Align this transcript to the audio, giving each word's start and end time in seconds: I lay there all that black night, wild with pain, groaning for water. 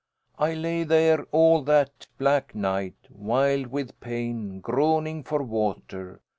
I 0.39 0.55
lay 0.55 0.83
there 0.83 1.25
all 1.31 1.61
that 1.61 2.07
black 2.17 2.55
night, 2.55 2.95
wild 3.11 3.67
with 3.67 3.99
pain, 3.99 4.59
groaning 4.59 5.21
for 5.23 5.43
water. 5.43 6.21